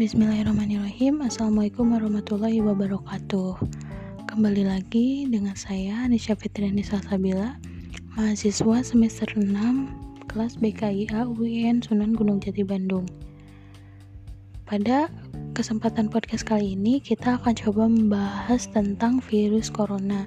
[0.00, 1.20] Bismillahirrahmanirrahim.
[1.20, 3.60] Assalamualaikum warahmatullahi wabarakatuh.
[4.32, 7.60] Kembali lagi dengan saya Nisha Fitriani Salsabila
[8.16, 9.52] Mahasiswa semester 6
[10.24, 13.04] Kelas BKIA UIN Sunan Gunung Jati Bandung.
[14.64, 15.12] Pada
[15.52, 20.24] kesempatan podcast kali ini Kita akan coba membahas tentang virus corona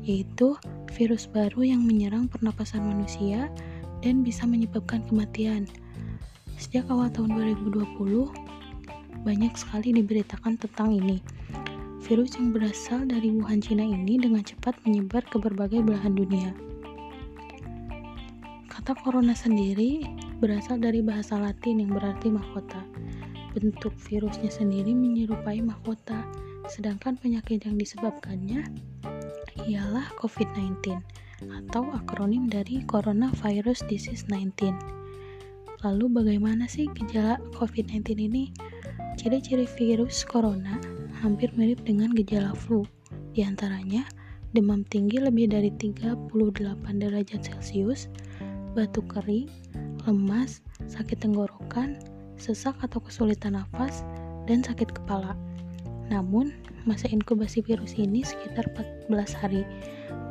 [0.00, 0.56] Yaitu
[0.96, 3.52] virus baru yang menyerang pernapasan manusia
[4.00, 5.68] Dan bisa menyebabkan kematian.
[6.56, 8.49] Sejak awal tahun 2020,
[9.22, 11.20] banyak sekali diberitakan tentang ini.
[12.00, 16.50] Virus yang berasal dari Wuhan, Cina ini dengan cepat menyebar ke berbagai belahan dunia.
[18.66, 20.08] Kata corona sendiri
[20.40, 22.80] berasal dari bahasa Latin yang berarti mahkota.
[23.52, 26.24] Bentuk virusnya sendiri menyerupai mahkota,
[26.72, 28.64] sedangkan penyakit yang disebabkannya
[29.68, 30.96] ialah COVID-19
[31.68, 35.00] atau akronim dari Coronavirus Disease 19.
[35.80, 38.52] Lalu bagaimana sih gejala COVID-19 ini?
[39.20, 40.80] Ciri-ciri virus corona
[41.20, 42.88] hampir mirip dengan gejala flu,
[43.36, 44.08] Di antaranya
[44.56, 46.32] demam tinggi lebih dari 38
[46.96, 48.08] derajat Celcius,
[48.72, 49.52] batuk kering,
[50.08, 52.00] lemas, sakit tenggorokan,
[52.40, 54.00] sesak atau kesulitan nafas,
[54.48, 55.36] dan sakit kepala.
[56.08, 56.56] Namun,
[56.88, 59.68] masa inkubasi virus ini sekitar 14 hari.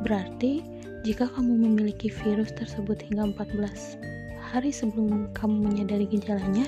[0.02, 0.66] Berarti,
[1.06, 4.02] jika kamu memiliki virus tersebut hingga 14
[4.50, 6.66] hari sebelum kamu menyadari gejalanya,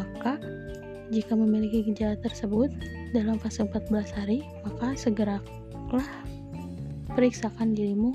[0.00, 0.40] maka
[1.14, 2.74] jika memiliki gejala tersebut
[3.14, 5.40] dalam fase 14 hari, maka segeralah
[7.14, 8.10] periksakan dirimu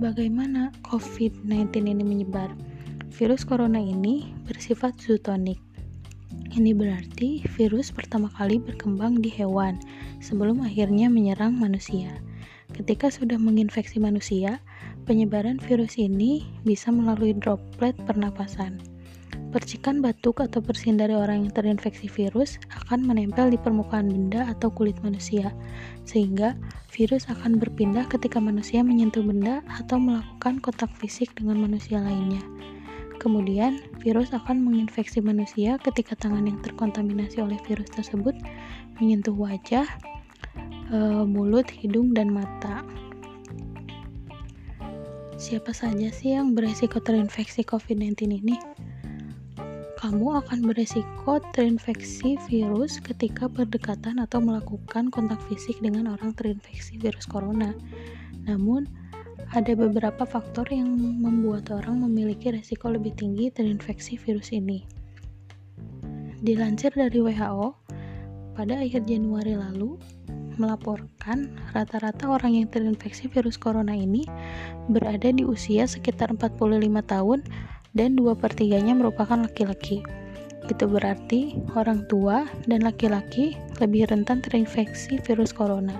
[0.00, 2.48] Bagaimana COVID-19 ini menyebar?
[3.12, 5.60] Virus corona ini bersifat zootonik.
[6.56, 9.76] Ini berarti virus pertama kali berkembang di hewan
[10.24, 12.16] sebelum akhirnya menyerang manusia.
[12.72, 14.64] Ketika sudah menginfeksi manusia,
[15.10, 18.78] Penyebaran virus ini bisa melalui droplet pernapasan.
[19.50, 24.70] Percikan batuk atau bersin dari orang yang terinfeksi virus akan menempel di permukaan benda atau
[24.70, 25.50] kulit manusia,
[26.06, 26.54] sehingga
[26.94, 32.46] virus akan berpindah ketika manusia menyentuh benda atau melakukan kontak fisik dengan manusia lainnya.
[33.18, 38.38] Kemudian, virus akan menginfeksi manusia ketika tangan yang terkontaminasi oleh virus tersebut
[39.02, 39.90] menyentuh wajah,
[40.94, 42.86] e, mulut, hidung, dan mata.
[45.40, 48.60] Siapa saja sih yang beresiko terinfeksi COVID-19 ini?
[49.96, 57.24] Kamu akan beresiko terinfeksi virus ketika berdekatan atau melakukan kontak fisik dengan orang terinfeksi virus
[57.24, 57.72] corona.
[58.44, 58.84] Namun,
[59.56, 64.84] ada beberapa faktor yang membuat orang memiliki resiko lebih tinggi terinfeksi virus ini.
[66.44, 67.80] Dilansir dari WHO,
[68.52, 69.96] pada akhir Januari lalu,
[70.60, 74.28] melaporkan rata-rata orang yang terinfeksi virus corona ini
[74.92, 76.60] berada di usia sekitar 45
[77.08, 77.40] tahun
[77.96, 80.04] dan 2 per 3 nya merupakan laki-laki.
[80.68, 85.96] Itu berarti orang tua dan laki-laki lebih rentan terinfeksi virus corona.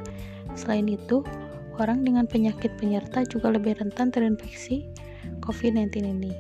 [0.53, 1.25] Selain itu,
[1.81, 4.85] orang dengan penyakit penyerta juga lebih rentan terinfeksi
[5.41, 6.33] COVID-19 ini.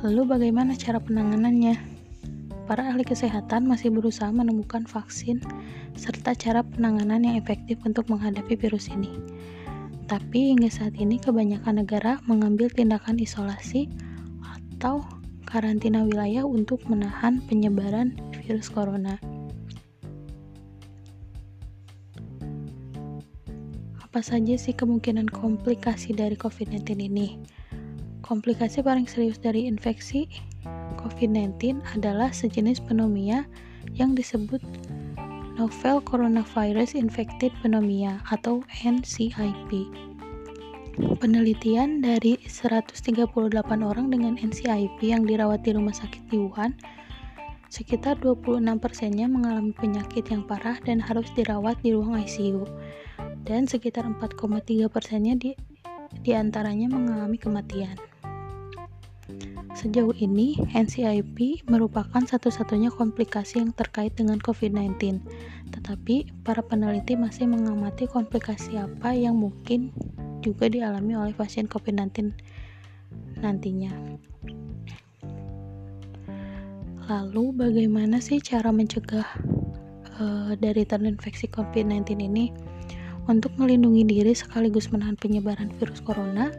[0.00, 1.89] Lalu bagaimana cara penanganannya?
[2.70, 5.42] Para ahli kesehatan masih berusaha menemukan vaksin
[5.98, 9.10] serta cara penanganan yang efektif untuk menghadapi virus ini.
[10.06, 13.90] Tapi hingga saat ini kebanyakan negara mengambil tindakan isolasi
[14.38, 15.02] atau
[15.50, 18.14] karantina wilayah untuk menahan penyebaran
[18.46, 19.18] virus corona.
[23.98, 27.34] Apa saja sih kemungkinan komplikasi dari COVID-19 ini?
[28.22, 30.30] Komplikasi paling serius dari infeksi
[31.04, 33.48] COVID-19 adalah sejenis pneumonia
[33.96, 34.60] yang disebut
[35.60, 39.92] Novel Coronavirus Infected Pneumonia atau NCIP.
[41.20, 43.28] Penelitian dari 138
[43.80, 46.76] orang dengan NCIP yang dirawat di rumah sakit di Wuhan,
[47.70, 52.66] sekitar 26 persennya mengalami penyakit yang parah dan harus dirawat di ruang ICU,
[53.46, 55.52] dan sekitar 4,3 persennya di,
[56.24, 58.09] di antaranya mengalami kematian.
[59.80, 65.24] Sejauh ini, NCIP merupakan satu-satunya komplikasi yang terkait dengan COVID-19,
[65.72, 69.88] tetapi para peneliti masih mengamati komplikasi apa yang mungkin
[70.44, 72.36] juga dialami oleh pasien COVID-19
[73.40, 73.88] nantinya.
[77.08, 79.24] Lalu, bagaimana sih cara mencegah
[80.20, 82.52] uh, dari terinfeksi COVID-19 ini?
[83.32, 86.52] Untuk melindungi diri sekaligus menahan penyebaran virus corona,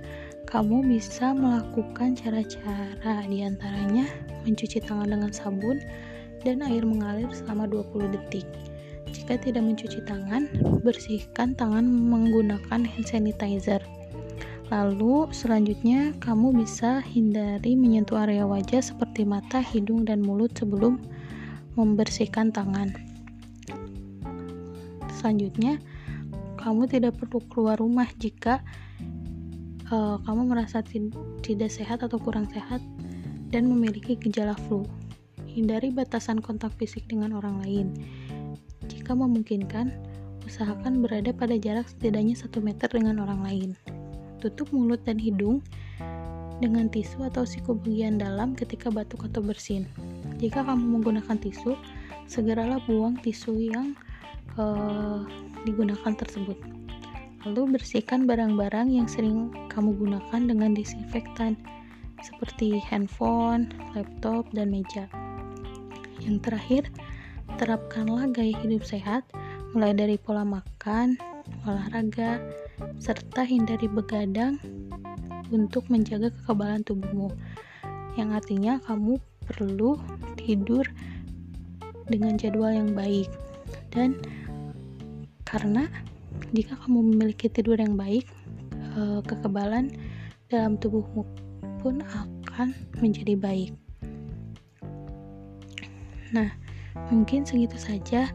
[0.50, 4.06] kamu bisa melakukan cara-cara di antaranya
[4.44, 5.78] mencuci tangan dengan sabun
[6.42, 8.48] dan air mengalir selama 20 detik.
[9.12, 10.48] Jika tidak mencuci tangan,
[10.82, 13.84] bersihkan tangan menggunakan hand sanitizer.
[14.72, 20.96] Lalu selanjutnya kamu bisa hindari menyentuh area wajah seperti mata, hidung, dan mulut sebelum
[21.76, 22.96] membersihkan tangan.
[25.20, 25.78] Selanjutnya,
[26.56, 28.64] kamu tidak perlu keluar rumah jika
[29.92, 30.82] uh, kamu merasa
[31.44, 32.80] tidak sehat atau kurang sehat
[33.52, 34.88] dan memiliki gejala flu.
[35.52, 37.88] Hindari batasan kontak fisik dengan orang lain.
[38.88, 39.92] Jika memungkinkan,
[40.48, 43.70] usahakan berada pada jarak setidaknya 1 meter dengan orang lain.
[44.40, 45.60] Tutup mulut dan hidung
[46.64, 49.86] dengan tisu atau siku bagian dalam ketika batuk atau bersin.
[50.40, 51.76] Jika kamu menggunakan tisu,
[52.32, 53.94] segeralah buang tisu yang
[54.56, 55.28] uh,
[55.68, 56.81] digunakan tersebut.
[57.42, 61.58] Lalu bersihkan barang-barang yang sering kamu gunakan dengan disinfektan
[62.22, 65.10] seperti handphone, laptop, dan meja.
[66.22, 66.84] Yang terakhir,
[67.58, 69.26] terapkanlah gaya hidup sehat
[69.74, 71.18] mulai dari pola makan,
[71.66, 72.38] olahraga,
[73.02, 74.62] serta hindari begadang
[75.50, 77.34] untuk menjaga kekebalan tubuhmu.
[78.22, 79.18] Yang artinya kamu
[79.50, 79.98] perlu
[80.38, 80.86] tidur
[82.06, 83.28] dengan jadwal yang baik
[83.90, 84.20] dan
[85.48, 85.88] karena
[86.52, 88.28] jika kamu memiliki tidur yang baik,
[88.76, 89.92] eh, kekebalan
[90.52, 91.24] dalam tubuhmu
[91.80, 93.72] pun akan menjadi baik.
[96.32, 96.52] Nah,
[97.12, 98.32] mungkin segitu saja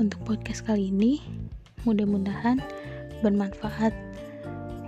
[0.00, 1.20] untuk podcast kali ini.
[1.84, 2.64] Mudah-mudahan
[3.20, 3.92] bermanfaat.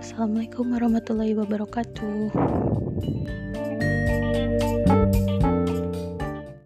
[0.01, 2.33] Assalamualaikum warahmatullahi wabarakatuh.